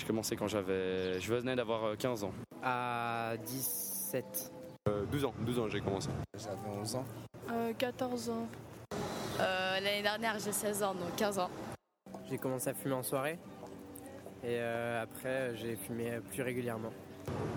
J'ai 0.00 0.06
commencé 0.06 0.34
quand 0.34 0.48
j'avais. 0.48 1.20
Je 1.20 1.34
venais 1.34 1.54
d'avoir 1.54 1.94
15 1.94 2.24
ans. 2.24 2.32
À 2.62 3.34
17. 3.44 4.50
12 5.12 5.24
ans, 5.26 5.34
12 5.40 5.58
ans 5.58 5.68
j'ai 5.68 5.80
commencé. 5.80 6.08
J'avais 6.38 6.80
11 6.80 6.96
ans. 6.96 7.04
14 7.76 8.30
ans. 8.30 8.48
L'année 9.38 10.02
dernière, 10.02 10.38
j'ai 10.38 10.52
16 10.52 10.82
ans, 10.82 10.94
donc 10.94 11.14
15 11.16 11.38
ans. 11.38 11.50
J'ai 12.30 12.38
commencé 12.38 12.70
à 12.70 12.74
fumer 12.74 12.94
en 12.94 13.02
soirée. 13.02 13.38
Et 14.42 14.56
euh, 14.58 15.02
après, 15.02 15.54
j'ai 15.56 15.76
fumé 15.76 16.18
plus 16.32 16.42
régulièrement. 16.42 16.92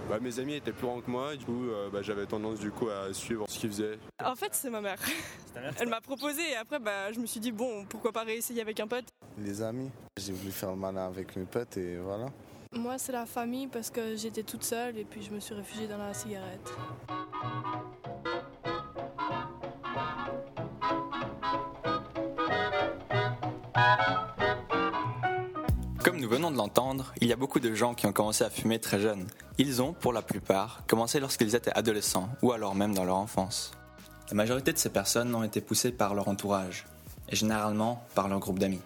Bah, 0.10 0.20
mes 0.20 0.38
amis 0.40 0.56
étaient 0.56 0.74
plus 0.74 0.86
grands 0.86 1.00
que 1.00 1.10
moi, 1.10 1.38
du 1.38 1.46
coup 1.46 1.70
euh, 1.70 1.90
bah, 1.90 2.02
j'avais 2.02 2.26
tendance 2.26 2.60
du 2.60 2.72
coup 2.72 2.90
à 2.90 3.14
suivre 3.14 3.46
ce 3.48 3.58
qu'ils 3.58 3.70
faisaient. 3.70 3.98
En 4.22 4.36
fait, 4.36 4.50
c'est 4.52 4.70
ma 4.70 4.82
mère. 4.82 5.00
Elle 5.80 5.88
m'a 5.88 6.02
proposé 6.02 6.42
et 6.52 6.56
après, 6.58 6.80
bah, 6.80 7.14
je 7.14 7.20
me 7.20 7.26
suis 7.26 7.40
dit, 7.40 7.54
bon, 7.54 7.86
pourquoi 7.86 8.12
pas 8.12 8.24
réessayer 8.24 8.62
avec 8.62 8.82
un 8.82 8.88
pote 8.88 9.06
Les 9.38 9.62
amis. 9.62 9.90
J'ai 10.18 10.34
voulu 10.34 10.52
faire 10.52 10.72
le 10.72 10.76
malin 10.76 11.08
avec 11.08 11.36
mes 11.36 11.46
potes 11.46 11.78
et 11.78 11.98
voilà. 11.98 12.28
Moi, 12.76 12.98
c'est 12.98 13.12
la 13.12 13.26
famille 13.26 13.68
parce 13.68 13.90
que 13.90 14.16
j'étais 14.16 14.44
toute 14.44 14.64
seule 14.64 14.98
et 14.98 15.04
puis 15.04 15.22
je 15.22 15.32
me 15.32 15.40
suis 15.40 15.54
réfugiée 15.54 15.88
dans 15.88 15.98
la 15.98 16.14
cigarette. 16.14 16.74
Comme 26.04 26.20
nous 26.20 26.28
venons 26.28 26.52
de 26.52 26.58
l'entendre, 26.58 27.14
il 27.22 27.28
y 27.28 27.34
a 27.34 27.36
beaucoup 27.36 27.60
de 27.60 27.74
gens 27.74 27.94
qui 27.94 28.06
ont 28.08 28.12
commencé 28.12 28.44
à 28.44 28.50
fumer 28.50 28.80
très 28.80 29.00
jeunes. 29.00 29.28
Ils 29.58 29.82
ont, 29.82 29.94
pour 29.94 30.14
la 30.14 30.22
plupart, 30.22 30.84
commencé 30.88 31.20
lorsqu'ils 31.20 31.56
étaient 31.56 31.72
adolescents 31.78 32.28
ou 32.42 32.52
alors 32.52 32.76
même 32.76 32.94
dans 32.94 33.06
leur 33.06 33.18
enfance. 33.18 33.72
La 34.30 34.36
majorité 34.36 34.74
de 34.74 34.78
ces 34.78 34.90
personnes 34.90 35.34
ont 35.36 35.44
été 35.44 35.62
poussées 35.62 35.92
par 35.92 36.16
leur 36.16 36.28
entourage, 36.28 36.86
et 37.30 37.36
généralement 37.36 38.04
par 38.16 38.28
leur 38.28 38.40
groupe 38.40 38.60
d'amis. 38.60 38.82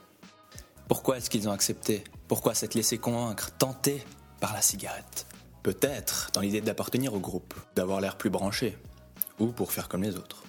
Pourquoi 0.88 1.18
est-ce 1.18 1.30
qu'ils 1.30 1.50
ont 1.50 1.52
accepté? 1.52 2.04
Pourquoi 2.30 2.54
s'être 2.54 2.74
laissé 2.74 2.98
convaincre, 2.98 3.52
tenté 3.58 4.04
par 4.40 4.54
la 4.54 4.62
cigarette? 4.62 5.28
Peut-être 5.62 6.30
dans 6.34 6.40
l'idée 6.40 6.62
d'appartenir 6.62 7.14
au 7.14 7.20
groupe, 7.20 7.54
d'avoir 7.76 8.00
l'air 8.00 8.18
plus 8.18 8.30
branché, 8.30 8.78
ou 9.38 9.48
pour 9.48 9.74
faire 9.74 9.90
comme 9.90 10.04
les 10.04 10.16
autres. 10.16 10.44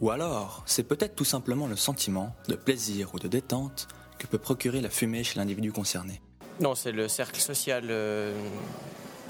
Ou 0.00 0.10
alors, 0.10 0.62
c'est 0.64 0.84
peut-être 0.84 1.14
tout 1.14 1.26
simplement 1.26 1.66
le 1.66 1.76
sentiment 1.76 2.34
de 2.48 2.54
plaisir 2.54 3.14
ou 3.14 3.18
de 3.18 3.28
détente 3.28 3.88
que 4.18 4.26
peut 4.26 4.38
procurer 4.38 4.80
la 4.80 4.88
fumée 4.88 5.22
chez 5.22 5.38
l'individu 5.38 5.70
concerné. 5.70 6.22
Non, 6.60 6.74
c'est 6.74 6.92
le 6.92 7.06
cercle 7.06 7.38
social 7.38 7.88
euh, 7.90 8.34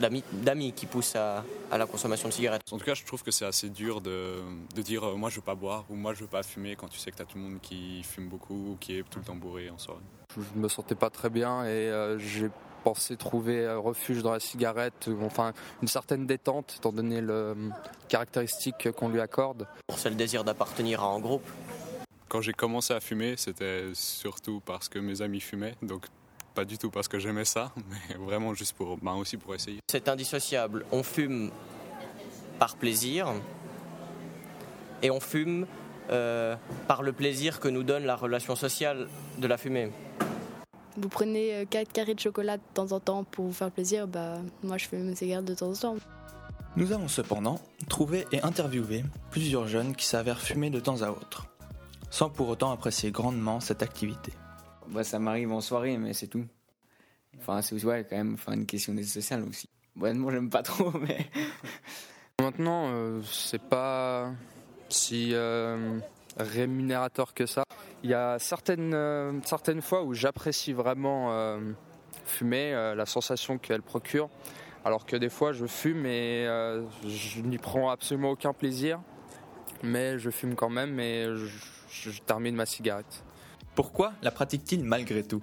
d'amis- 0.01 0.73
qui 0.73 0.87
pousse 0.87 1.17
à, 1.17 1.45
à 1.71 1.79
la 1.79 1.87
consommation 1.87 2.29
de 2.29 2.33
cigarettes. 2.35 2.63
En 2.73 2.79
tout 2.79 2.85
cas, 2.85 2.95
je 2.95 3.05
trouve 3.05 3.23
que 3.23 3.31
c'est 3.31 3.45
assez 3.45 3.69
dur 3.69 4.01
de, 4.01 4.41
de 4.75 4.83
dire 4.83 5.05
euh, 5.05 5.15
moi 5.17 5.31
je 5.31 5.37
veux 5.37 5.43
pas 5.43 5.55
boire 5.55 5.85
ou 5.91 5.95
moi 5.95 6.15
je 6.15 6.21
veux 6.21 6.27
pas 6.27 6.43
fumer 6.43 6.77
quand 6.77 6.89
tu 6.89 6.99
sais 6.99 7.11
que 7.11 7.17
tu 7.17 7.23
as 7.23 7.27
tout 7.27 7.39
le 7.39 7.45
monde 7.45 7.61
qui 7.61 8.03
fume 8.03 8.29
beaucoup 8.29 8.73
ou 8.73 8.77
qui 8.81 8.99
est 8.99 9.03
tout 9.09 9.19
le 9.19 9.25
temps 9.25 9.37
bourré 9.37 9.71
en 9.71 9.79
soirée. 9.79 10.01
Je 10.37 10.59
me 10.59 10.69
sentais 10.69 10.95
pas 10.95 11.11
très 11.11 11.31
bien 11.31 11.65
et 11.65 11.69
euh, 11.69 12.19
j'ai 12.19 12.49
pensé 12.85 13.17
trouver 13.17 13.61
euh, 13.61 13.79
refuge 13.79 14.23
dans 14.23 14.33
la 14.33 14.41
cigarette, 14.41 15.07
ou 15.07 15.25
enfin 15.25 15.53
une 15.83 15.89
certaine 15.89 16.27
détente 16.27 16.75
étant 16.79 16.91
donné 16.93 17.21
le 17.21 17.55
caractéristique 18.09 18.91
qu'on 18.93 19.09
lui 19.09 19.21
accorde. 19.21 19.69
C'est 19.97 20.11
le 20.11 20.17
désir 20.17 20.43
d'appartenir 20.43 21.03
à 21.03 21.07
un 21.07 21.21
groupe. 21.21 21.47
Quand 22.29 22.41
j'ai 22.41 22.55
commencé 22.55 22.93
à 22.95 22.99
fumer, 23.01 23.35
c'était 23.37 23.91
surtout 23.95 24.61
parce 24.65 24.89
que 24.89 24.99
mes 24.99 25.23
amis 25.23 25.41
fumaient, 25.41 25.77
donc 25.83 26.07
pas 26.55 26.65
du 26.65 26.79
tout 26.79 26.91
parce 26.91 27.09
que 27.09 27.19
j'aimais 27.19 27.45
ça, 27.45 27.73
mais 28.11 28.17
vraiment 28.17 28.55
juste 28.55 28.75
pour, 28.75 28.97
ben 28.99 29.15
aussi 29.15 29.37
pour 29.37 29.55
essayer. 29.55 29.81
C'est 29.91 30.09
indissociable. 30.09 30.85
On 30.93 31.03
fume 31.03 31.51
par 32.59 32.77
plaisir 32.77 33.33
et 35.03 35.11
on 35.11 35.21
fume 35.21 35.67
euh, 36.11 36.57
par 36.87 37.03
le 37.03 37.13
plaisir 37.13 37.61
que 37.61 37.69
nous 37.69 37.83
donne 37.83 38.05
la 38.05 38.17
relation 38.17 38.57
sociale 38.57 39.09
de 39.39 39.47
la 39.47 39.57
fumée. 39.57 39.91
Vous 40.97 41.09
prenez 41.09 41.67
4 41.71 41.91
carrés 41.91 42.15
de 42.15 42.21
chocolat 42.21 42.59
de 42.59 42.63
temps 42.75 42.93
en 42.93 43.01
temps 43.01 43.25
pour 43.25 43.47
vous 43.47 43.53
faire 43.53 43.71
plaisir, 43.71 44.07
bah 44.07 44.37
moi 44.63 44.77
je 44.77 44.87
fume 44.87 45.09
une 45.09 45.17
cigarette 45.17 45.47
de 45.47 45.55
temps 45.55 45.71
en 45.71 45.75
temps. 45.75 45.97
Nous 46.75 46.93
avons 46.93 47.09
cependant 47.09 47.61
trouvé 47.89 48.27
et 48.33 48.43
interviewé 48.43 49.05
plusieurs 49.31 49.69
jeunes 49.69 49.95
qui 49.95 50.07
s'avèrent 50.07 50.41
fumer 50.41 50.71
de 50.71 50.81
temps 50.81 51.03
à 51.03 51.11
autre, 51.11 51.47
sans 52.11 52.31
pour 52.31 52.49
autant 52.49 52.73
apprécier 52.73 53.11
grandement 53.11 53.61
cette 53.61 53.83
activité. 53.83 54.33
Bah, 54.93 55.05
ça 55.05 55.19
m'arrive 55.19 55.53
en 55.53 55.63
soirée, 55.63 55.97
mais 55.97 56.13
c'est 56.13 56.27
tout. 56.27 56.45
Enfin, 57.39 57.63
c'est 57.63 57.83
ouais, 57.83 58.07
quand 58.09 58.17
même 58.17 58.35
enfin, 58.35 58.53
une 58.53 58.67
question 58.67 58.93
des 58.93 59.05
sociales 59.05 59.43
aussi. 59.49 59.69
Honnêtement, 59.99 60.31
j'aime 60.31 60.51
pas 60.51 60.63
trop, 60.63 60.91
mais. 61.01 61.27
Maintenant, 62.41 62.89
euh, 62.89 63.23
c'est 63.23 63.63
pas 63.63 64.33
si 64.91 65.31
euh, 65.33 65.99
rémunérateur 66.37 67.33
que 67.33 67.47
ça. 67.47 67.65
Il 68.03 68.11
y 68.11 68.15
a 68.15 68.39
certaines, 68.39 68.93
euh, 68.93 69.33
certaines 69.45 69.81
fois 69.81 70.03
où 70.03 70.13
j'apprécie 70.13 70.75
vraiment 70.75 71.33
euh, 71.33 71.59
fumer, 72.27 72.73
la 72.95 73.07
sensation 73.07 73.57
qu'elle 73.57 73.83
procure, 73.83 74.29
alors 74.85 75.07
que 75.07 75.17
des 75.17 75.31
fois 75.31 75.53
je 75.53 75.67
fume 75.67 76.05
et 76.07 76.47
je 77.07 77.41
n'y 77.41 77.59
prends 77.59 77.91
absolument 77.91 78.31
aucun 78.31 78.53
plaisir, 78.53 79.01
mais 79.83 80.19
je 80.19 80.31
fume 80.31 80.55
quand 80.55 80.71
même 80.71 81.01
et 81.01 81.27
je 81.91 82.21
termine 82.23 82.55
ma 82.55 82.67
cigarette. 82.67 83.25
Pourquoi 83.75 84.13
la 84.23 84.31
pratique-t-il 84.31 84.85
malgré 84.85 85.23
tout? 85.23 85.43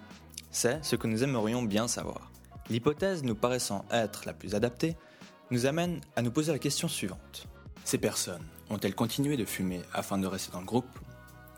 C'est 0.52 0.84
ce 0.86 0.96
que 0.96 1.08
nous 1.08 1.24
aimerions 1.24 1.64
bien 1.64 1.88
savoir. 1.88 2.32
L'hypothèse 2.70 3.24
nous 3.24 3.34
paraissant 3.34 3.86
être 3.92 4.26
la 4.26 4.34
plus 4.34 4.54
adaptée 4.54 4.96
nous 5.50 5.66
amène 5.66 6.02
à 6.16 6.22
nous 6.22 6.30
poser 6.30 6.52
la 6.52 6.60
question 6.60 6.88
suivante. 6.88 7.48
Ces 7.84 7.98
personnes 7.98 8.46
ont-elles 8.70 8.94
continué 8.94 9.36
de 9.36 9.46
fumer 9.46 9.82
afin 9.94 10.20
de 10.20 10.28
rester 10.28 10.52
dans 10.52 10.60
le 10.60 10.66
groupe 10.66 11.00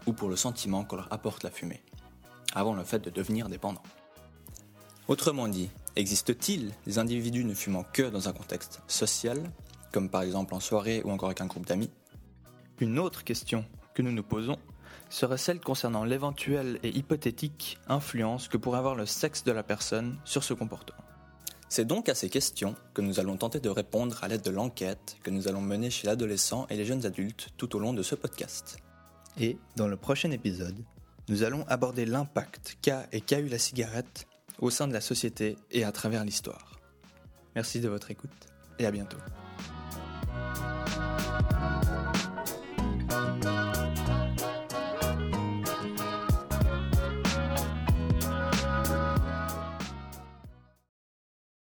ou 0.08 0.14
pour 0.14 0.30
le 0.30 0.38
sentiment 0.38 0.86
qu'on 0.86 0.96
leur 0.96 1.12
apporte 1.12 1.44
la 1.44 1.52
fumée, 1.52 1.84
avant 2.56 2.74
le 2.74 2.86
fait 2.86 3.00
de 3.00 3.10
devenir 3.10 3.50
dépendants? 3.50 3.84
Autrement 5.10 5.50
dit, 5.50 5.70
existe-t-il 5.98 6.72
des 6.86 7.00
individus 7.00 7.44
ne 7.44 7.54
fumant 7.54 7.84
que 7.84 8.04
dans 8.04 8.30
un 8.30 8.34
contexte 8.34 8.82
social, 8.88 9.44
comme 9.92 10.10
par 10.10 10.22
exemple 10.22 10.56
en 10.56 10.62
soirée 10.62 11.02
ou 11.04 11.12
encore 11.12 11.28
avec 11.28 11.42
un 11.42 11.48
groupe 11.48 11.66
d'amis? 11.66 11.92
Une 12.80 12.98
autre 12.98 13.26
question 13.26 13.66
que 13.94 14.02
nous 14.02 14.14
nous 14.14 14.24
posons 14.24 14.58
serait 15.10 15.38
celle 15.38 15.60
concernant 15.60 16.04
l'éventuelle 16.04 16.80
et 16.84 16.90
hypothétique 16.90 17.78
influence 17.88 18.48
que 18.48 18.58
pourrait 18.58 18.80
avoir 18.80 18.96
le 18.96 19.06
sexe 19.06 19.44
de 19.44 19.52
la 19.52 19.64
personne 19.64 20.18
sur 20.26 20.44
ce 20.44 20.54
comportement. 20.54 21.04
C'est 21.70 21.86
donc 21.86 22.10
à 22.10 22.16
ces 22.16 22.30
questions 22.30 22.76
que 22.94 23.02
nous 23.02 23.20
allons 23.22 23.38
tenter 23.38 23.62
de 23.62 23.70
répondre 23.70 24.22
à 24.24 24.28
l'aide 24.28 24.42
de 24.42 24.52
l'enquête 24.52 25.18
que 25.24 25.30
nous 25.30 25.48
allons 25.48 25.62
mener 25.62 25.90
chez 25.90 26.06
l'adolescent 26.06 26.68
et 26.70 26.76
les 26.76 26.84
jeunes 26.84 27.06
adultes 27.06 27.48
tout 27.56 27.76
au 27.76 27.80
long 27.80 27.94
de 27.94 28.04
ce 28.04 28.16
podcast. 28.16 28.78
Et 29.40 29.58
dans 29.78 29.88
le 29.88 29.96
prochain 29.96 30.32
épisode, 30.32 30.84
nous 31.30 31.44
allons 31.44 31.66
aborder 31.70 32.06
l'impact 32.06 32.78
qu'a 32.82 33.06
et 33.14 33.22
qu'a 33.22 33.40
eu 33.40 33.48
la 33.48 33.58
cigarette 33.58 34.28
au 34.60 34.70
sein 34.70 34.88
de 34.88 34.94
la 34.94 35.00
société 35.00 35.56
et 35.72 35.86
à 35.86 35.94
travers 35.94 36.26
l'histoire. 36.26 36.80
Merci 37.56 37.80
de 37.80 37.88
votre 37.88 38.12
écoute 38.12 38.32
et 38.78 38.86
à 38.86 38.92
bientôt. 38.92 39.18